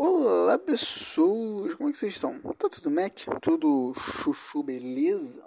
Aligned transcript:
Olá 0.00 0.56
pessoas, 0.56 1.74
como 1.74 1.88
é 1.88 1.92
que 1.92 1.98
vocês 1.98 2.12
estão? 2.12 2.38
Tá 2.56 2.68
tudo 2.68 2.88
Mac? 2.88 3.18
Tudo 3.42 3.92
chuchu, 3.96 4.62
beleza? 4.62 5.44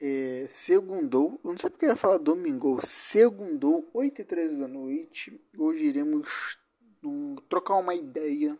É, 0.00 0.46
segundou, 0.48 1.40
eu 1.42 1.50
não 1.50 1.58
sei 1.58 1.68
porque 1.68 1.84
eu 1.84 1.88
ia 1.88 1.96
falar 1.96 2.18
domingo, 2.18 2.78
segundou, 2.80 3.90
8 3.92 4.20
e 4.20 4.24
13 4.24 4.60
da 4.60 4.68
noite. 4.68 5.36
Hoje 5.58 5.82
iremos 5.82 6.60
um, 7.02 7.34
trocar 7.48 7.74
uma 7.74 7.92
ideia 7.92 8.56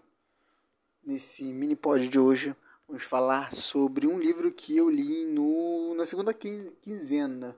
nesse 1.05 1.45
mini 1.45 1.77
pod 1.77 2.09
de 2.09 2.19
hoje. 2.19 2.53
Vamos 2.89 3.05
falar 3.05 3.53
sobre 3.53 4.09
um 4.09 4.19
livro 4.19 4.51
que 4.51 4.77
eu 4.77 4.91
li 4.91 5.25
no, 5.25 5.95
na 5.95 6.05
segunda 6.05 6.35
quinzena 6.35 7.57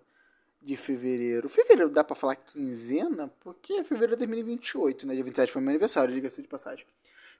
de 0.60 0.76
fevereiro. 0.76 1.48
Fevereiro 1.48 1.90
dá 1.90 2.02
para 2.02 2.16
falar 2.16 2.36
quinzena? 2.36 3.28
Porque 3.40 3.84
fevereiro 3.84 4.16
termina 4.16 4.40
em 4.40 4.44
28, 4.44 5.06
né? 5.06 5.14
Dia 5.14 5.24
27 5.24 5.52
foi 5.52 5.62
meu 5.62 5.70
aniversário, 5.70 6.14
diga-se 6.14 6.42
de 6.42 6.48
passagem. 6.48 6.84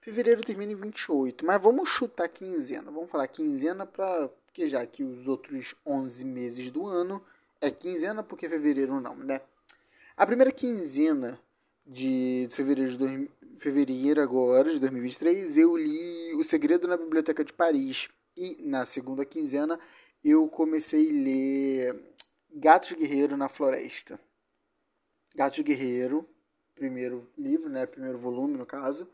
Fevereiro 0.00 0.42
termina 0.42 0.72
em 0.72 0.76
28, 0.76 1.44
mas 1.44 1.60
vamos 1.60 1.88
chutar 1.88 2.28
quinzena. 2.28 2.90
Vamos 2.90 3.10
falar 3.10 3.26
quinzena 3.26 3.84
para 3.84 4.30
porque 4.58 4.68
já 4.68 4.84
que 4.84 5.04
os 5.04 5.28
outros 5.28 5.76
11 5.86 6.24
meses 6.24 6.68
do 6.68 6.84
ano 6.84 7.22
é 7.60 7.70
quinzena, 7.70 8.24
porque 8.24 8.48
fevereiro 8.48 9.00
não, 9.00 9.14
né? 9.14 9.40
A 10.16 10.26
primeira 10.26 10.50
quinzena 10.50 11.38
de 11.86 12.48
fevereiro 12.50 12.90
de 12.90 12.98
dois, 12.98 13.28
fevereiro 13.58 14.20
agora 14.20 14.68
de 14.68 14.80
2023, 14.80 15.58
eu 15.58 15.76
li 15.76 16.34
O 16.34 16.42
Segredo 16.42 16.88
na 16.88 16.96
Biblioteca 16.96 17.44
de 17.44 17.52
Paris 17.52 18.08
e 18.36 18.58
na 18.60 18.84
segunda 18.84 19.24
quinzena 19.24 19.78
eu 20.24 20.48
comecei 20.48 21.08
a 21.08 21.12
ler 21.12 22.12
Gatos 22.50 22.92
Guerreiro 22.92 23.36
na 23.36 23.48
Floresta. 23.48 24.18
Gatos 25.34 25.60
Guerreiro, 25.60 26.28
primeiro 26.74 27.30
livro, 27.36 27.68
né, 27.68 27.86
primeiro 27.86 28.18
volume 28.18 28.56
no 28.56 28.66
caso, 28.66 29.08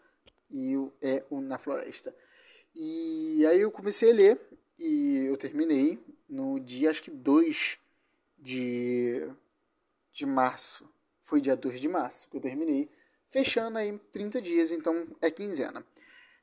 e 0.50 0.74
é 1.02 1.24
o 1.30 1.40
Na 1.40 1.58
Floresta. 1.58 2.14
E 2.74 3.44
aí 3.46 3.60
eu 3.60 3.70
comecei 3.70 4.10
a 4.10 4.14
ler 4.14 4.40
e 4.78 5.24
eu 5.26 5.36
terminei 5.36 5.98
no 6.28 6.58
dia 6.58 6.90
acho 6.90 7.02
que 7.02 7.10
2 7.10 7.78
de 8.38 9.28
de 10.12 10.26
março. 10.26 10.88
Foi 11.22 11.40
dia 11.40 11.56
2 11.56 11.80
de 11.80 11.88
março 11.88 12.28
que 12.28 12.36
eu 12.36 12.40
terminei, 12.40 12.88
fechando 13.30 13.78
aí 13.78 13.98
30 14.12 14.40
dias, 14.40 14.70
então 14.70 15.08
é 15.20 15.30
quinzena. 15.30 15.84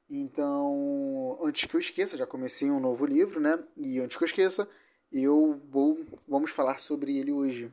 Então, 0.09 1.39
antes 1.41 1.65
que 1.65 1.75
eu 1.75 1.79
esqueça, 1.79 2.17
já 2.17 2.27
comecei 2.27 2.69
um 2.69 2.81
novo 2.81 3.05
livro, 3.05 3.39
né? 3.39 3.63
E 3.77 3.99
antes 3.99 4.17
que 4.17 4.23
eu 4.23 4.25
esqueça, 4.25 4.67
eu 5.11 5.59
vou 5.69 5.99
vamos 6.27 6.51
falar 6.51 6.79
sobre 6.79 7.17
ele 7.17 7.31
hoje. 7.31 7.71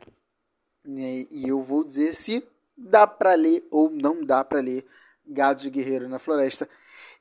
E 0.84 1.46
eu 1.46 1.60
vou 1.60 1.84
dizer 1.84 2.14
se 2.14 2.46
dá 2.76 3.06
para 3.06 3.34
ler 3.34 3.66
ou 3.70 3.90
não 3.90 4.24
dá 4.24 4.44
para 4.44 4.60
ler 4.60 4.86
Gado 5.26 5.62
de 5.62 5.70
Guerreiro 5.70 6.08
na 6.08 6.18
Floresta. 6.18 6.68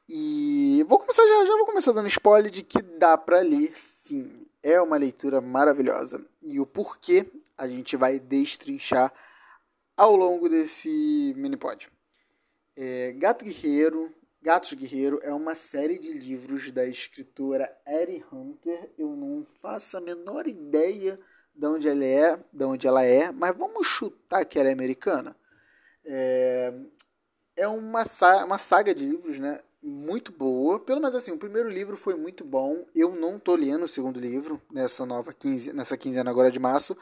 E 0.07 0.85
vou 0.87 0.97
começar 0.97 1.27
já, 1.27 1.45
já 1.45 1.57
vou 1.57 1.65
começar 1.65 1.91
dando 1.91 2.07
spoiler 2.07 2.49
de 2.49 2.63
que 2.63 2.81
dá 2.81 3.17
para 3.17 3.39
ler 3.39 3.77
sim. 3.77 4.47
É 4.63 4.81
uma 4.81 4.97
leitura 4.97 5.41
maravilhosa. 5.41 6.25
E 6.41 6.59
o 6.59 6.65
porquê 6.65 7.25
a 7.57 7.67
gente 7.67 7.97
vai 7.97 8.19
destrinchar 8.19 9.13
ao 9.95 10.15
longo 10.15 10.47
desse 10.47 11.33
mini 11.35 11.57
pod. 11.57 11.89
É, 12.75 13.11
Gato 13.13 13.43
Guerreiro 13.43 14.13
Gatos 14.41 14.73
Guerreiro 14.73 15.19
é 15.23 15.33
uma 15.33 15.55
série 15.55 15.97
de 15.97 16.13
livros 16.13 16.71
da 16.71 16.85
escritora 16.85 17.75
Eri 17.85 18.23
Hunter. 18.31 18.91
Eu 18.97 19.15
não 19.15 19.45
faço 19.61 19.97
a 19.97 20.01
menor 20.01 20.47
ideia 20.47 21.19
de 21.55 21.65
onde 21.65 21.89
ela 21.89 22.05
é, 22.05 22.39
de 22.53 22.63
onde 22.63 22.87
ela 22.87 23.03
é, 23.03 23.31
mas 23.31 23.57
vamos 23.57 23.87
chutar 23.87 24.45
que 24.45 24.59
ela 24.59 24.69
é 24.69 24.73
americana. 24.73 25.35
É, 26.05 26.71
é 27.55 27.67
uma, 27.67 28.03
uma 28.45 28.57
saga 28.59 28.93
de 28.93 29.05
livros, 29.05 29.39
né? 29.39 29.59
Muito 29.81 30.31
boa. 30.31 30.79
Pelo 30.79 31.01
menos 31.01 31.15
assim, 31.15 31.31
o 31.31 31.37
primeiro 31.37 31.69
livro 31.69 31.97
foi 31.97 32.15
muito 32.15 32.45
bom. 32.45 32.85
Eu 32.93 33.15
não 33.15 33.39
tô 33.39 33.55
lendo 33.55 33.85
o 33.85 33.87
segundo 33.87 34.19
livro 34.19 34.61
nessa 34.71 35.05
nova 35.05 35.33
15, 35.33 35.73
nessa 35.73 35.97
quinzena 35.97 36.29
agora 36.29 36.51
de 36.51 36.59
março, 36.59 36.95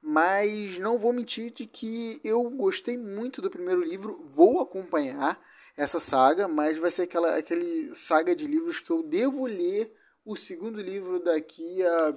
mas 0.00 0.78
não 0.78 0.98
vou 0.98 1.12
mentir 1.12 1.52
de 1.52 1.66
que 1.66 2.20
eu 2.22 2.48
gostei 2.50 2.98
muito 2.98 3.40
do 3.40 3.50
primeiro 3.50 3.82
livro. 3.82 4.28
Vou 4.30 4.60
acompanhar 4.60 5.40
essa 5.76 5.98
saga, 5.98 6.46
mas 6.46 6.78
vai 6.78 6.90
ser 6.90 7.02
aquela 7.02 7.36
aquele 7.36 7.94
saga 7.94 8.34
de 8.34 8.46
livros 8.46 8.80
que 8.80 8.90
eu 8.90 9.02
devo 9.02 9.46
ler 9.46 9.92
o 10.24 10.36
segundo 10.36 10.80
livro 10.80 11.22
daqui 11.22 11.82
a 11.82 12.14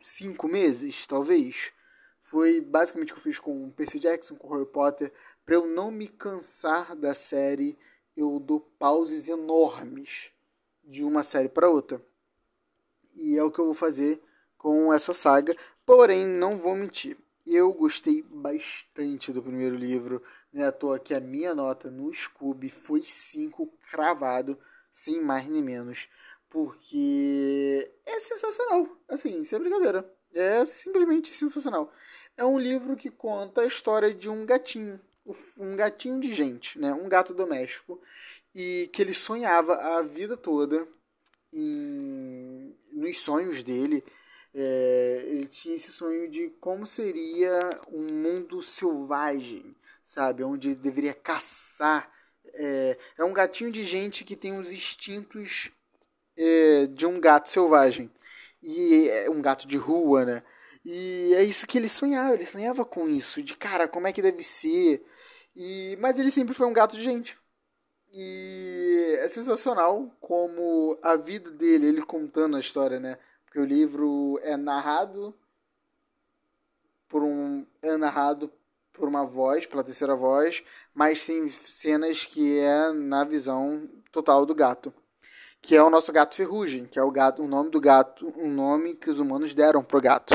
cinco 0.00 0.48
meses, 0.48 1.06
talvez. 1.06 1.72
Foi 2.22 2.60
basicamente 2.60 3.12
o 3.12 3.14
que 3.14 3.20
eu 3.20 3.24
fiz 3.24 3.38
com 3.38 3.70
Percy 3.70 3.98
Jackson, 3.98 4.36
com 4.36 4.48
Harry 4.54 4.66
Potter. 4.66 5.12
Para 5.44 5.56
eu 5.56 5.66
não 5.66 5.90
me 5.90 6.06
cansar 6.06 6.94
da 6.94 7.12
série, 7.12 7.76
eu 8.16 8.38
dou 8.38 8.60
pauses 8.78 9.28
enormes 9.28 10.32
de 10.84 11.02
uma 11.02 11.24
série 11.24 11.48
para 11.48 11.68
outra. 11.68 12.00
E 13.16 13.36
é 13.36 13.42
o 13.42 13.50
que 13.50 13.58
eu 13.58 13.66
vou 13.66 13.74
fazer 13.74 14.22
com 14.56 14.92
essa 14.92 15.12
saga. 15.12 15.56
Porém, 15.84 16.24
não 16.24 16.58
vou 16.58 16.76
mentir. 16.76 17.16
Eu 17.46 17.72
gostei 17.72 18.22
bastante 18.22 19.32
do 19.32 19.42
primeiro 19.42 19.74
livro. 19.74 20.22
Não 20.52 20.62
é 20.62 20.66
à 20.66 20.72
toa 20.72 20.98
que 20.98 21.14
a 21.14 21.20
minha 21.20 21.54
nota 21.54 21.90
no 21.90 22.12
Scooby 22.12 22.68
foi 22.68 23.00
5 23.00 23.66
cravado, 23.90 24.58
sem 24.92 25.20
mais 25.22 25.48
nem 25.48 25.62
menos. 25.62 26.08
Porque 26.48 27.90
é 28.04 28.20
sensacional. 28.20 28.88
Assim, 29.08 29.44
sem 29.44 29.58
brincadeira. 29.58 30.08
É 30.32 30.64
simplesmente 30.64 31.32
sensacional. 31.32 31.92
É 32.36 32.44
um 32.44 32.58
livro 32.58 32.96
que 32.96 33.10
conta 33.10 33.62
a 33.62 33.66
história 33.66 34.14
de 34.14 34.28
um 34.28 34.44
gatinho. 34.44 35.00
Um 35.58 35.76
gatinho 35.76 36.20
de 36.20 36.32
gente, 36.32 36.78
né? 36.78 36.92
Um 36.92 37.08
gato 37.08 37.32
doméstico. 37.32 38.00
E 38.54 38.88
que 38.92 39.00
ele 39.00 39.14
sonhava 39.14 39.74
a 39.74 40.02
vida 40.02 40.36
toda 40.36 40.86
em, 41.52 42.76
nos 42.92 43.18
sonhos 43.18 43.62
dele 43.62 44.04
é, 44.54 45.22
ele 45.26 45.46
tinha 45.46 45.76
esse 45.76 45.92
sonho 45.92 46.28
de 46.30 46.50
como 46.60 46.86
seria 46.86 47.70
um 47.88 48.12
mundo 48.12 48.62
selvagem, 48.62 49.74
sabe? 50.04 50.42
Onde 50.42 50.70
ele 50.70 50.76
deveria 50.76 51.14
caçar. 51.14 52.10
É, 52.52 52.98
é 53.18 53.24
um 53.24 53.32
gatinho 53.32 53.70
de 53.70 53.84
gente 53.84 54.24
que 54.24 54.34
tem 54.36 54.58
os 54.58 54.72
instintos 54.72 55.70
é, 56.36 56.86
de 56.88 57.06
um 57.06 57.20
gato 57.20 57.48
selvagem. 57.48 58.10
E 58.62 59.08
é 59.08 59.30
um 59.30 59.40
gato 59.40 59.66
de 59.66 59.76
rua, 59.76 60.24
né? 60.24 60.42
E 60.84 61.34
é 61.34 61.42
isso 61.42 61.66
que 61.66 61.78
ele 61.78 61.88
sonhava, 61.88 62.34
ele 62.34 62.46
sonhava 62.46 62.84
com 62.84 63.08
isso, 63.08 63.42
de 63.42 63.56
cara, 63.56 63.86
como 63.88 64.06
é 64.06 64.12
que 64.12 64.22
deve 64.22 64.42
ser. 64.42 65.04
E, 65.54 65.96
mas 66.00 66.18
ele 66.18 66.30
sempre 66.30 66.54
foi 66.54 66.66
um 66.66 66.72
gato 66.72 66.96
de 66.96 67.04
gente. 67.04 67.36
E 68.12 69.16
é 69.20 69.28
sensacional 69.28 70.10
como 70.20 70.98
a 71.02 71.16
vida 71.16 71.50
dele, 71.50 71.86
ele 71.86 72.02
contando 72.02 72.56
a 72.56 72.60
história, 72.60 72.98
né? 72.98 73.18
Porque 73.50 73.58
o 73.58 73.64
livro 73.64 74.38
é 74.44 74.56
narrado 74.56 75.34
por 77.08 77.24
um 77.24 77.66
é 77.82 77.96
narrado 77.96 78.48
por 78.92 79.08
uma 79.08 79.26
voz, 79.26 79.66
pela 79.66 79.82
terceira 79.82 80.14
voz, 80.14 80.62
mas 80.94 81.26
tem 81.26 81.48
cenas 81.48 82.24
que 82.24 82.60
é 82.60 82.92
na 82.92 83.24
visão 83.24 83.90
total 84.12 84.46
do 84.46 84.54
gato, 84.54 84.94
que 85.60 85.74
é 85.74 85.82
o 85.82 85.90
nosso 85.90 86.12
gato 86.12 86.36
ferrugem, 86.36 86.86
que 86.86 86.96
é 86.96 87.02
o 87.02 87.10
gato, 87.10 87.42
o 87.42 87.48
nome 87.48 87.70
do 87.70 87.80
gato, 87.80 88.32
um 88.36 88.48
nome 88.48 88.94
que 88.94 89.10
os 89.10 89.18
humanos 89.18 89.52
deram 89.52 89.82
pro 89.82 90.00
gato, 90.00 90.34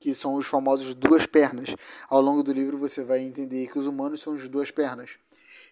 que 0.00 0.12
são 0.12 0.34
os 0.34 0.46
famosos 0.48 0.92
duas 0.92 1.24
pernas. 1.24 1.72
Ao 2.08 2.20
longo 2.20 2.42
do 2.42 2.52
livro 2.52 2.76
você 2.76 3.04
vai 3.04 3.20
entender 3.20 3.68
que 3.68 3.78
os 3.78 3.86
humanos 3.86 4.22
são 4.22 4.34
os 4.34 4.48
duas 4.48 4.72
pernas. 4.72 5.18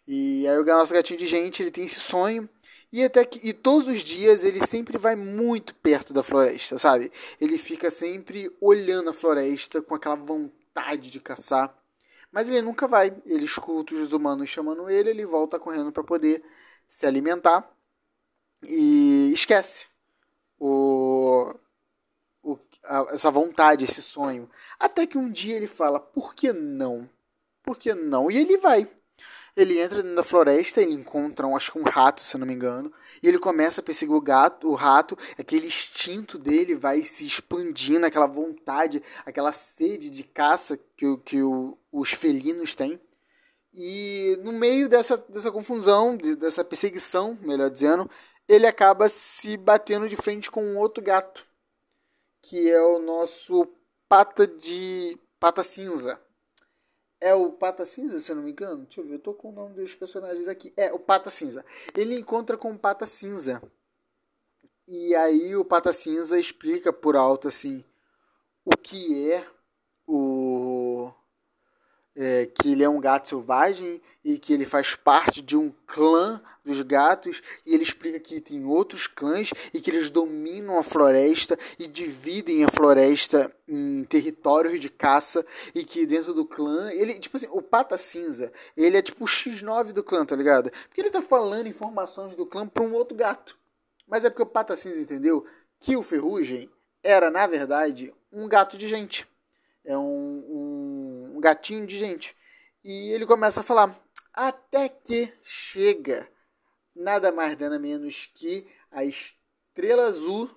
E 0.06 0.46
aí 0.46 0.56
o 0.56 0.64
nosso 0.64 0.94
gatinho 0.94 1.18
de 1.18 1.26
gente, 1.26 1.60
ele 1.60 1.72
tem 1.72 1.86
esse 1.86 1.98
sonho 1.98 2.48
e 2.94 3.02
até 3.02 3.24
que, 3.24 3.40
e 3.42 3.52
todos 3.52 3.88
os 3.88 4.04
dias 4.04 4.44
ele 4.44 4.64
sempre 4.64 4.96
vai 4.96 5.16
muito 5.16 5.74
perto 5.74 6.12
da 6.14 6.22
floresta, 6.22 6.78
sabe? 6.78 7.10
Ele 7.40 7.58
fica 7.58 7.90
sempre 7.90 8.56
olhando 8.60 9.10
a 9.10 9.12
floresta 9.12 9.82
com 9.82 9.96
aquela 9.96 10.14
vontade 10.14 11.10
de 11.10 11.18
caçar. 11.18 11.76
Mas 12.30 12.48
ele 12.48 12.62
nunca 12.62 12.86
vai. 12.86 13.12
Ele 13.26 13.44
escuta 13.44 13.96
os 13.96 14.12
humanos 14.12 14.48
chamando 14.48 14.88
ele, 14.88 15.10
ele 15.10 15.26
volta 15.26 15.58
correndo 15.58 15.90
para 15.90 16.04
poder 16.04 16.44
se 16.86 17.04
alimentar 17.04 17.68
e 18.62 19.32
esquece 19.32 19.86
o, 20.56 21.52
o 22.44 22.56
a, 22.84 23.08
essa 23.10 23.28
vontade, 23.28 23.86
esse 23.86 24.02
sonho. 24.02 24.48
Até 24.78 25.04
que 25.04 25.18
um 25.18 25.32
dia 25.32 25.56
ele 25.56 25.66
fala: 25.66 25.98
por 25.98 26.32
que 26.32 26.52
não? 26.52 27.10
Por 27.60 27.76
que 27.76 27.92
não? 27.92 28.30
E 28.30 28.38
ele 28.38 28.56
vai. 28.56 28.88
Ele 29.56 29.80
entra 29.80 30.02
dentro 30.02 30.16
da 30.16 30.24
floresta, 30.24 30.82
ele 30.82 30.94
encontra, 30.94 31.46
um, 31.46 31.56
acho 31.56 31.70
que 31.70 31.78
um 31.78 31.84
rato, 31.84 32.22
se 32.22 32.36
não 32.36 32.46
me 32.46 32.52
engano, 32.52 32.92
e 33.22 33.28
ele 33.28 33.38
começa 33.38 33.80
a 33.80 33.84
perseguir 33.84 34.14
o 34.14 34.20
gato, 34.20 34.68
o 34.68 34.74
rato, 34.74 35.16
aquele 35.38 35.68
instinto 35.68 36.38
dele 36.38 36.74
vai 36.74 37.02
se 37.02 37.24
expandindo, 37.24 38.04
aquela 38.04 38.26
vontade, 38.26 39.00
aquela 39.24 39.52
sede 39.52 40.10
de 40.10 40.24
caça 40.24 40.76
que, 40.96 41.16
que 41.18 41.40
o, 41.40 41.78
os 41.92 42.10
felinos 42.10 42.74
têm. 42.74 43.00
E 43.72 44.36
no 44.42 44.52
meio 44.52 44.88
dessa, 44.88 45.16
dessa 45.16 45.52
confusão, 45.52 46.16
dessa 46.16 46.64
perseguição, 46.64 47.38
melhor 47.40 47.70
dizendo, 47.70 48.10
ele 48.48 48.66
acaba 48.66 49.08
se 49.08 49.56
batendo 49.56 50.08
de 50.08 50.16
frente 50.16 50.50
com 50.50 50.64
um 50.64 50.78
outro 50.78 51.02
gato, 51.02 51.46
que 52.42 52.70
é 52.70 52.82
o 52.82 52.98
nosso 52.98 53.68
pata 54.08 54.48
de 54.48 55.16
pata 55.38 55.62
cinza 55.62 56.23
é 57.24 57.34
o 57.34 57.50
Pata 57.50 57.86
Cinza, 57.86 58.20
se 58.20 58.30
eu 58.30 58.36
não 58.36 58.42
me 58.42 58.50
engano. 58.50 58.84
Deixa 58.84 59.00
eu 59.00 59.06
ver, 59.06 59.14
eu 59.14 59.18
tô 59.18 59.32
com 59.32 59.48
o 59.48 59.52
nome 59.52 59.74
dos 59.74 59.94
personagens 59.94 60.46
aqui. 60.46 60.72
É, 60.76 60.92
o 60.92 60.98
Pata 60.98 61.30
Cinza. 61.30 61.64
Ele 61.96 62.14
encontra 62.14 62.56
com 62.56 62.70
o 62.70 62.78
Pata 62.78 63.06
Cinza. 63.06 63.62
E 64.86 65.14
aí 65.14 65.56
o 65.56 65.64
Pata 65.64 65.92
Cinza 65.92 66.38
explica 66.38 66.92
por 66.92 67.16
alto 67.16 67.48
assim 67.48 67.82
o 68.62 68.76
que 68.76 69.30
é 69.30 69.46
é, 72.16 72.46
que 72.46 72.72
ele 72.72 72.84
é 72.84 72.88
um 72.88 73.00
gato 73.00 73.28
selvagem 73.28 74.00
e 74.24 74.38
que 74.38 74.52
ele 74.52 74.64
faz 74.64 74.94
parte 74.94 75.42
de 75.42 75.56
um 75.56 75.72
clã 75.86 76.40
dos 76.64 76.80
gatos 76.80 77.42
e 77.66 77.74
ele 77.74 77.82
explica 77.82 78.18
que 78.18 78.40
tem 78.40 78.64
outros 78.64 79.06
clãs 79.06 79.50
e 79.72 79.80
que 79.80 79.90
eles 79.90 80.10
dominam 80.10 80.78
a 80.78 80.82
floresta 80.82 81.58
e 81.78 81.86
dividem 81.86 82.64
a 82.64 82.68
floresta 82.68 83.54
em 83.68 84.04
territórios 84.04 84.80
de 84.80 84.88
caça 84.88 85.44
e 85.74 85.84
que 85.84 86.06
dentro 86.06 86.32
do 86.32 86.44
clã 86.44 86.90
ele 86.92 87.14
tipo 87.18 87.36
assim 87.36 87.48
o 87.50 87.60
pata 87.60 87.98
cinza 87.98 88.52
ele 88.76 88.96
é 88.96 89.02
tipo 89.02 89.24
o 89.24 89.28
x9 89.28 89.92
do 89.92 90.02
clã 90.02 90.24
tá 90.24 90.36
ligado? 90.36 90.70
Porque 90.70 91.00
ele 91.00 91.10
tá 91.10 91.20
falando 91.20 91.66
informações 91.66 92.34
do 92.34 92.46
clã 92.46 92.66
para 92.66 92.82
um 92.82 92.94
outro 92.94 93.16
gato. 93.16 93.56
Mas 94.06 94.24
é 94.24 94.30
porque 94.30 94.42
o 94.42 94.46
pata 94.46 94.76
cinza 94.76 95.00
entendeu 95.00 95.44
que 95.80 95.96
o 95.96 96.02
ferrugem 96.02 96.70
era 97.02 97.30
na 97.30 97.46
verdade 97.46 98.14
um 98.32 98.48
gato 98.48 98.78
de 98.78 98.88
gente 98.88 99.26
é 99.84 99.96
um, 99.96 101.32
um, 101.34 101.40
gatinho 101.40 101.86
de 101.86 101.98
gente. 101.98 102.36
E 102.82 103.10
ele 103.10 103.26
começa 103.26 103.60
a 103.60 103.64
falar, 103.64 103.98
até 104.32 104.88
que 104.88 105.32
chega 105.42 106.28
nada 106.94 107.32
mais 107.32 107.58
nada 107.58 107.78
menos 107.78 108.30
que 108.34 108.66
a 108.90 109.04
estrela 109.04 110.06
azul 110.06 110.50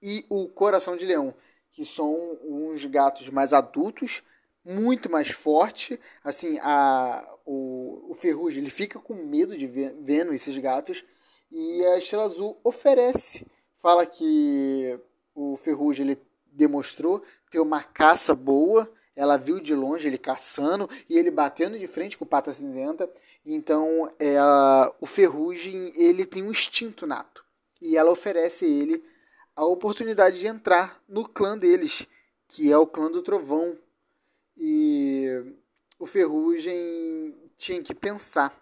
e 0.00 0.24
o 0.28 0.48
coração 0.48 0.96
de 0.96 1.06
leão, 1.06 1.34
que 1.72 1.84
são 1.84 2.38
uns 2.42 2.84
gatos 2.86 3.28
mais 3.28 3.52
adultos, 3.52 4.22
muito 4.64 5.10
mais 5.10 5.30
forte. 5.30 5.98
Assim, 6.22 6.58
a, 6.60 7.38
o, 7.44 8.10
o 8.10 8.14
ferrugem 8.14 8.60
ele 8.60 8.70
fica 8.70 8.98
com 8.98 9.14
medo 9.14 9.56
de 9.56 9.66
ver, 9.66 9.96
vendo 10.00 10.32
esses 10.32 10.56
gatos 10.58 11.04
e 11.50 11.84
a 11.86 11.98
estrela 11.98 12.24
azul 12.24 12.58
oferece, 12.64 13.46
fala 13.76 14.06
que 14.06 14.98
o 15.34 15.56
ferrugem 15.56 16.06
ele 16.06 16.22
demonstrou 16.52 17.22
ter 17.50 17.60
uma 17.60 17.82
caça 17.82 18.34
boa. 18.34 18.90
Ela 19.14 19.36
viu 19.36 19.60
de 19.60 19.74
longe 19.74 20.06
ele 20.06 20.18
caçando 20.18 20.88
e 21.08 21.18
ele 21.18 21.30
batendo 21.30 21.78
de 21.78 21.86
frente 21.86 22.16
com 22.16 22.24
o 22.24 22.28
pata 22.28 22.52
cinzenta. 22.52 23.10
Então, 23.44 24.10
é, 24.18 24.36
o 25.00 25.06
Ferrugem 25.06 25.92
ele 25.96 26.24
tem 26.24 26.42
um 26.42 26.50
instinto 26.50 27.06
nato 27.06 27.44
e 27.80 27.96
ela 27.96 28.10
oferece 28.10 28.64
a 28.64 28.68
ele 28.68 29.04
a 29.54 29.66
oportunidade 29.66 30.38
de 30.38 30.46
entrar 30.46 31.02
no 31.08 31.28
clã 31.28 31.58
deles, 31.58 32.06
que 32.48 32.70
é 32.70 32.78
o 32.78 32.86
clã 32.86 33.10
do 33.10 33.20
Trovão. 33.20 33.76
E 34.56 35.26
o 35.98 36.06
Ferrugem 36.06 37.36
tinha 37.56 37.82
que 37.82 37.94
pensar 37.94 38.56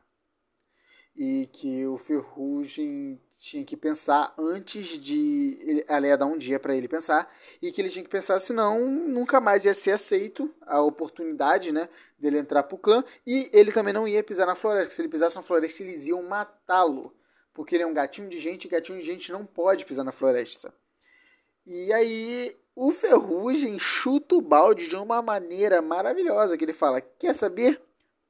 e 1.15 1.49
que 1.53 1.87
o 1.87 1.99
Ferrugem 1.99 3.21
tinha 3.41 3.65
que 3.65 3.75
pensar 3.75 4.35
antes 4.37 4.99
de. 4.99 5.83
Ela 5.89 6.09
ia 6.09 6.19
dar 6.19 6.27
um 6.27 6.37
dia 6.37 6.61
para 6.61 6.77
ele 6.77 6.87
pensar, 6.87 7.33
e 7.63 7.73
que 7.73 7.81
ele 7.81 7.89
tinha 7.89 8.05
que 8.05 8.11
pensar, 8.11 8.39
senão 8.39 8.87
nunca 8.87 9.41
mais 9.41 9.65
ia 9.65 9.73
ser 9.73 9.93
aceito 9.93 10.55
a 10.67 10.83
oportunidade 10.83 11.73
né, 11.73 11.89
dele 12.19 12.39
entrar 12.39 12.63
pro 12.65 12.77
clã, 12.77 13.03
e 13.27 13.49
ele 13.51 13.73
também 13.73 13.95
não 13.95 14.07
ia 14.07 14.23
pisar 14.23 14.47
na 14.47 14.55
floresta. 14.55 14.95
Se 14.95 15.01
ele 15.01 15.09
pisasse 15.09 15.37
na 15.37 15.43
floresta, 15.43 15.83
eles 15.83 16.07
iam 16.07 16.23
matá-lo, 16.23 17.17
porque 17.55 17.75
ele 17.75 17.83
é 17.83 17.87
um 17.87 17.95
gatinho 17.95 18.29
de 18.29 18.39
gente, 18.39 18.67
e 18.67 18.69
gatinho 18.69 18.99
de 18.99 19.07
gente 19.07 19.33
não 19.33 19.47
pode 19.47 19.87
pisar 19.87 20.05
na 20.05 20.13
floresta. 20.13 20.75
E 21.65 21.91
aí 21.95 22.55
o 22.77 22.93
Ferrugem 22.93 23.79
chuta 23.79 24.35
o 24.35 24.43
balde 24.43 24.87
de 24.87 24.97
uma 24.97 25.23
maneira 25.23 25.81
maravilhosa, 25.81 26.59
que 26.59 26.65
ele 26.65 26.75
fala: 26.75 27.01
Quer 27.01 27.35
saber? 27.35 27.81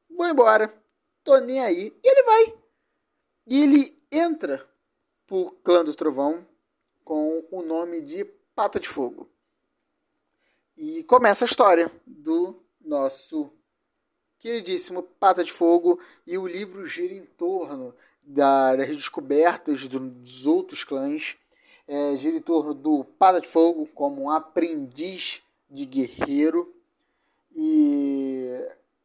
Vou 0.09 0.29
embora, 0.29 0.73
tô 1.25 1.37
nem 1.39 1.61
aí. 1.61 1.93
E 2.01 2.09
ele 2.09 2.23
vai. 2.23 2.55
E 3.49 3.63
ele 3.65 4.01
entra 4.13 4.70
por 5.31 5.55
Clã 5.63 5.85
do 5.85 5.95
Trovão 5.95 6.45
com 7.05 7.47
o 7.53 7.63
nome 7.63 8.01
de 8.01 8.25
Pata 8.53 8.81
de 8.81 8.89
Fogo. 8.89 9.31
E 10.77 11.05
começa 11.05 11.45
a 11.45 11.47
história 11.47 11.89
do 12.05 12.61
nosso 12.81 13.53
queridíssimo 14.41 15.05
Pata 15.05 15.45
de 15.45 15.53
Fogo 15.53 16.01
e 16.27 16.37
o 16.37 16.49
livro 16.49 16.85
gira 16.85 17.15
em 17.15 17.25
torno 17.25 17.95
da, 18.21 18.75
das 18.75 18.89
descobertas 18.89 19.87
dos 19.87 20.47
outros 20.49 20.83
clãs, 20.83 21.37
é, 21.87 22.17
gira 22.17 22.37
em 22.37 22.43
torno 22.43 22.75
do 22.75 23.05
Pata 23.05 23.41
de 23.41 23.47
Fogo 23.47 23.87
como 23.95 24.23
um 24.23 24.31
aprendiz 24.31 25.43
de 25.71 25.87
guerreiro 25.87 26.75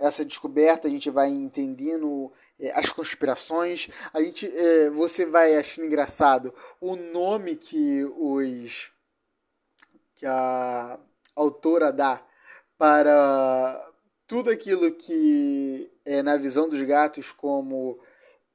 essa 0.08 0.26
descoberta 0.26 0.88
a 0.88 0.92
gente 0.92 1.10
vai 1.10 1.30
entendendo 1.30 2.32
é, 2.60 2.72
as 2.78 2.92
conspirações. 2.92 3.90
A 4.14 4.22
gente, 4.22 4.48
é, 4.48 4.90
você 4.90 5.26
vai 5.26 5.56
achando 5.58 5.86
engraçado 5.86 6.54
o 6.80 6.96
nome 6.96 7.56
que 7.56 8.04
os 8.18 8.92
que 10.16 10.26
a 10.26 10.98
autora 11.36 11.92
dá 11.92 12.26
para 12.78 13.92
tudo 14.26 14.50
aquilo 14.50 14.92
que 14.92 15.92
é 16.06 16.24
na 16.24 16.38
visão 16.38 16.70
dos 16.70 16.82
gatos 16.84 17.32
como 17.32 18.00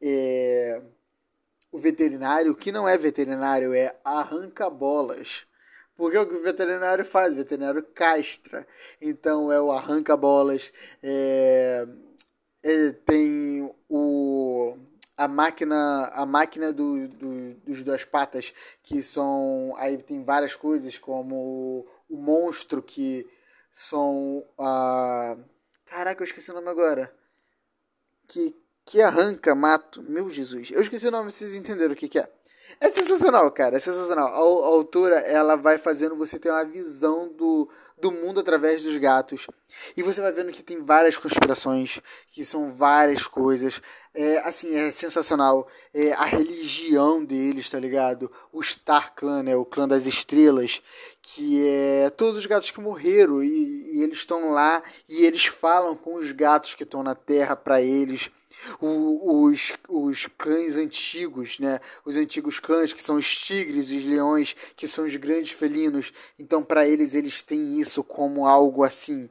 é, 0.00 0.82
o 1.70 1.78
veterinário, 1.78 2.54
que 2.54 2.72
não 2.72 2.88
é 2.88 2.96
veterinário, 2.96 3.74
é 3.74 3.94
arranca-bolas. 4.04 5.46
Porque 6.00 6.16
o 6.16 6.26
que 6.26 6.34
o 6.34 6.42
veterinário 6.42 7.04
faz? 7.04 7.34
O 7.34 7.36
veterinário 7.36 7.82
castra. 7.94 8.66
Então 9.02 9.52
é 9.52 9.60
o 9.60 9.70
arranca-bolas, 9.70 10.72
é, 11.02 11.86
é, 12.62 12.92
tem 13.04 13.70
o 13.86 14.78
a 15.14 15.28
máquina 15.28 16.06
a 16.14 16.24
máquina 16.24 16.72
do, 16.72 17.06
do, 17.06 17.54
dos 17.56 17.82
duas 17.82 18.02
patas 18.02 18.54
que 18.82 19.02
são 19.02 19.74
aí 19.76 19.98
tem 19.98 20.24
várias 20.24 20.56
coisas 20.56 20.96
como 20.96 21.86
o, 22.08 22.16
monstro 22.16 22.82
que 22.82 23.28
são 23.70 24.42
a 24.58 25.36
caraca 25.84 26.22
eu 26.22 26.26
esqueci 26.26 26.50
o 26.50 26.54
nome 26.54 26.70
agora 26.70 27.14
que 28.26 28.56
que 28.86 29.02
arranca 29.02 29.54
mato 29.54 30.02
meu 30.02 30.30
Jesus 30.30 30.70
eu 30.70 30.80
esqueci 30.80 31.06
o 31.06 31.10
nome 31.10 31.30
vocês 31.30 31.54
entenderam 31.54 31.92
o 31.92 31.96
que 31.96 32.08
que 32.08 32.18
é 32.18 32.39
é 32.78 32.90
sensacional, 32.90 33.50
cara, 33.50 33.76
é 33.76 33.78
sensacional. 33.78 34.26
A, 34.28 34.36
a, 34.36 34.68
autora, 34.68 35.16
ela 35.20 35.56
vai 35.56 35.78
fazendo 35.78 36.16
você 36.16 36.38
ter 36.38 36.50
uma 36.50 36.64
visão 36.64 37.28
do, 37.28 37.68
do 37.98 38.12
mundo 38.12 38.40
através 38.40 38.82
dos 38.84 38.96
gatos. 38.96 39.46
E 39.96 40.02
você 40.02 40.20
vai 40.20 40.32
vendo 40.32 40.52
que 40.52 40.62
tem 40.62 40.82
várias 40.82 41.16
conspirações, 41.18 42.00
que 42.32 42.44
são 42.44 42.72
várias 42.72 43.26
coisas. 43.26 43.80
É, 44.14 44.38
assim, 44.38 44.76
é 44.76 44.90
sensacional. 44.90 45.68
É, 45.92 46.12
a 46.12 46.24
religião 46.24 47.24
deles, 47.24 47.70
tá 47.70 47.78
ligado? 47.78 48.30
O 48.52 48.62
Star 48.62 49.14
Clan, 49.14 49.42
né? 49.42 49.56
O 49.56 49.64
clã 49.64 49.88
das 49.88 50.06
estrelas, 50.06 50.82
que 51.22 51.66
é 51.66 52.10
todos 52.10 52.36
os 52.36 52.46
gatos 52.46 52.70
que 52.70 52.80
morreram 52.80 53.42
e, 53.42 53.96
e 53.96 54.02
eles 54.02 54.18
estão 54.18 54.50
lá 54.50 54.82
e 55.08 55.24
eles 55.24 55.46
falam 55.46 55.94
com 55.94 56.14
os 56.14 56.32
gatos 56.32 56.74
que 56.74 56.82
estão 56.82 57.02
na 57.02 57.14
Terra 57.14 57.56
para 57.56 57.80
eles 57.80 58.30
o, 58.80 59.44
os, 59.44 59.72
os 59.88 60.26
clãs 60.38 60.76
antigos, 60.76 61.58
né? 61.58 61.80
Os 62.04 62.16
antigos 62.16 62.60
clãs 62.60 62.92
que 62.92 63.02
são 63.02 63.16
os 63.16 63.36
tigres 63.36 63.90
e 63.90 63.98
os 63.98 64.04
leões, 64.04 64.54
que 64.76 64.86
são 64.86 65.04
os 65.04 65.16
grandes 65.16 65.52
felinos. 65.52 66.12
Então, 66.38 66.62
para 66.62 66.86
eles, 66.88 67.14
eles 67.14 67.42
têm 67.42 67.78
isso 67.78 68.02
como 68.04 68.46
algo 68.46 68.84
assim. 68.84 69.28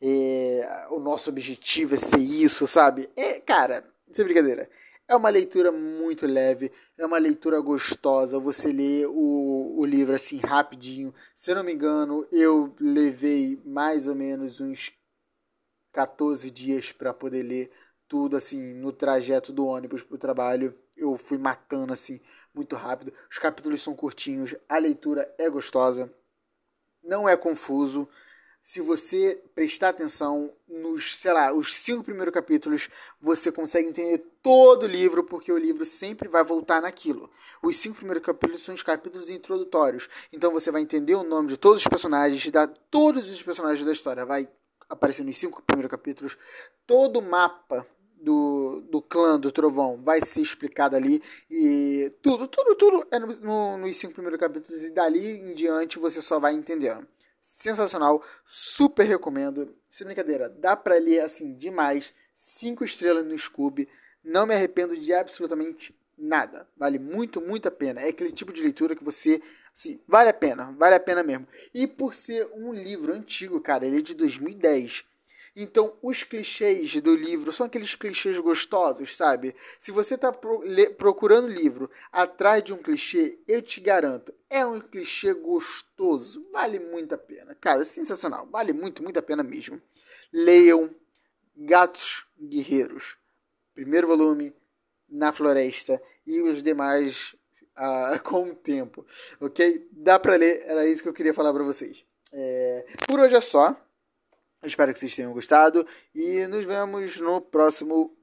É, 0.00 0.86
o 0.90 0.98
nosso 0.98 1.30
objetivo 1.30 1.94
é 1.94 1.98
ser 1.98 2.18
isso, 2.18 2.66
sabe? 2.66 3.08
É, 3.16 3.40
cara, 3.40 3.84
sem 4.10 4.24
brincadeira. 4.24 4.68
É 5.08 5.16
uma 5.16 5.28
leitura 5.28 5.70
muito 5.70 6.26
leve, 6.26 6.72
é 6.96 7.04
uma 7.04 7.18
leitura 7.18 7.60
gostosa. 7.60 8.38
Você 8.38 8.72
lê 8.72 9.04
o, 9.06 9.74
o 9.78 9.84
livro 9.84 10.14
assim 10.14 10.38
rapidinho. 10.38 11.14
Se 11.34 11.50
eu 11.50 11.56
não 11.56 11.64
me 11.64 11.72
engano, 11.72 12.26
eu 12.32 12.74
levei 12.80 13.60
mais 13.64 14.08
ou 14.08 14.14
menos 14.14 14.60
uns 14.60 14.92
14 15.92 16.50
dias 16.50 16.92
para 16.92 17.12
poder 17.12 17.42
ler 17.42 17.70
tudo 18.12 18.36
assim 18.36 18.74
no 18.74 18.92
trajeto 18.92 19.54
do 19.54 19.64
ônibus 19.64 20.02
para 20.02 20.14
o 20.14 20.18
trabalho. 20.18 20.74
Eu 20.94 21.16
fui 21.16 21.38
matando 21.38 21.94
assim 21.94 22.20
muito 22.54 22.76
rápido. 22.76 23.10
Os 23.30 23.38
capítulos 23.38 23.82
são 23.82 23.96
curtinhos, 23.96 24.54
a 24.68 24.76
leitura 24.76 25.34
é 25.38 25.48
gostosa, 25.48 26.12
não 27.02 27.26
é 27.26 27.38
confuso. 27.38 28.06
Se 28.62 28.82
você 28.82 29.42
prestar 29.54 29.88
atenção 29.88 30.52
nos, 30.68 31.16
sei 31.16 31.32
lá, 31.32 31.54
os 31.54 31.74
cinco 31.74 32.04
primeiros 32.04 32.34
capítulos, 32.34 32.90
você 33.18 33.50
consegue 33.50 33.88
entender 33.88 34.18
todo 34.42 34.82
o 34.82 34.86
livro, 34.86 35.24
porque 35.24 35.50
o 35.50 35.56
livro 35.56 35.86
sempre 35.86 36.28
vai 36.28 36.44
voltar 36.44 36.82
naquilo. 36.82 37.30
Os 37.62 37.78
cinco 37.78 37.96
primeiros 37.96 38.22
capítulos 38.22 38.62
são 38.62 38.74
os 38.74 38.82
capítulos 38.82 39.30
introdutórios. 39.30 40.06
Então 40.30 40.52
você 40.52 40.70
vai 40.70 40.82
entender 40.82 41.14
o 41.14 41.24
nome 41.24 41.48
de 41.48 41.56
todos 41.56 41.80
os 41.80 41.88
personagens, 41.88 42.46
da 42.50 42.66
todos 42.66 43.30
os 43.30 43.42
personagens 43.42 43.86
da 43.86 43.92
história. 43.92 44.26
Vai 44.26 44.46
aparecer 44.86 45.24
nos 45.24 45.38
cinco 45.38 45.62
primeiros 45.62 45.90
capítulos 45.90 46.36
todo 46.86 47.18
o 47.18 47.22
mapa 47.22 47.86
do, 48.22 48.82
do 48.88 49.02
clã 49.02 49.38
do 49.38 49.50
trovão 49.50 50.00
vai 50.02 50.20
ser 50.24 50.42
explicado 50.42 50.96
ali 50.96 51.22
e 51.50 52.12
tudo, 52.22 52.46
tudo, 52.46 52.74
tudo 52.76 53.06
é 53.10 53.18
no, 53.18 53.26
no, 53.26 53.78
nos 53.78 53.96
cinco 53.96 54.14
primeiros 54.14 54.38
capítulos 54.38 54.84
e 54.84 54.92
dali 54.92 55.40
em 55.40 55.54
diante 55.54 55.98
você 55.98 56.22
só 56.22 56.38
vai 56.38 56.54
entendendo. 56.54 57.06
sensacional, 57.42 58.22
super 58.46 59.04
recomendo. 59.04 59.74
Sem 59.90 60.06
brincadeira, 60.06 60.48
dá 60.48 60.74
para 60.76 60.96
ler 60.96 61.20
assim 61.20 61.52
demais, 61.54 62.14
cinco 62.34 62.84
estrelas 62.84 63.26
no 63.26 63.36
Scooby, 63.36 63.88
não 64.24 64.46
me 64.46 64.54
arrependo 64.54 64.96
de 64.96 65.12
absolutamente 65.12 65.94
nada. 66.16 66.66
Vale 66.76 66.98
muito, 66.98 67.40
muito 67.40 67.68
a 67.68 67.70
pena. 67.70 68.00
É 68.00 68.08
aquele 68.08 68.32
tipo 68.32 68.52
de 68.52 68.62
leitura 68.62 68.96
que 68.96 69.04
você, 69.04 69.42
assim, 69.74 70.00
vale 70.06 70.30
a 70.30 70.34
pena, 70.34 70.74
vale 70.78 70.94
a 70.94 71.00
pena 71.00 71.22
mesmo. 71.22 71.46
E 71.74 71.86
por 71.86 72.14
ser 72.14 72.48
um 72.54 72.72
livro 72.72 73.12
antigo, 73.12 73.60
cara, 73.60 73.86
ele 73.86 73.98
é 73.98 74.02
de 74.02 74.14
2010. 74.14 75.04
Então, 75.54 75.94
os 76.00 76.22
clichês 76.22 76.98
do 77.02 77.14
livro 77.14 77.52
são 77.52 77.66
aqueles 77.66 77.94
clichês 77.94 78.38
gostosos, 78.38 79.14
sabe? 79.14 79.54
Se 79.78 79.92
você 79.92 80.14
está 80.14 80.32
pro, 80.32 80.62
procurando 80.96 81.46
livro 81.46 81.90
atrás 82.10 82.64
de 82.64 82.72
um 82.72 82.78
clichê, 82.78 83.38
eu 83.46 83.60
te 83.60 83.78
garanto, 83.78 84.32
é 84.48 84.64
um 84.64 84.80
clichê 84.80 85.34
gostoso. 85.34 86.46
Vale 86.50 86.78
muito 86.78 87.14
a 87.14 87.18
pena. 87.18 87.54
Cara, 87.54 87.84
sensacional. 87.84 88.46
Vale 88.46 88.72
muito, 88.72 89.02
muito 89.02 89.18
a 89.18 89.22
pena 89.22 89.42
mesmo. 89.42 89.80
Leiam 90.32 90.90
Gatos 91.54 92.26
Guerreiros. 92.40 93.16
Primeiro 93.74 94.06
volume, 94.06 94.54
Na 95.06 95.32
Floresta. 95.32 96.02
E 96.26 96.40
os 96.40 96.62
demais 96.62 97.34
uh, 97.76 98.18
com 98.24 98.50
o 98.50 98.54
tempo. 98.54 99.06
Ok? 99.38 99.86
Dá 99.92 100.18
para 100.18 100.36
ler. 100.36 100.62
Era 100.64 100.86
isso 100.86 101.02
que 101.02 101.08
eu 101.10 101.14
queria 101.14 101.34
falar 101.34 101.52
para 101.52 101.62
vocês. 101.62 102.04
É, 102.32 102.86
por 103.06 103.20
hoje 103.20 103.34
é 103.34 103.40
só. 103.40 103.76
Espero 104.62 104.92
que 104.92 104.98
vocês 104.98 105.14
tenham 105.14 105.32
gostado 105.32 105.86
e 106.14 106.46
nos 106.46 106.64
vemos 106.64 107.18
no 107.18 107.40
próximo 107.40 108.16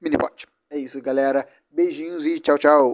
Minipod. 0.00 0.46
É 0.70 0.78
isso, 0.78 1.02
galera. 1.02 1.48
Beijinhos 1.70 2.26
e 2.26 2.38
tchau, 2.38 2.58
tchau. 2.58 2.86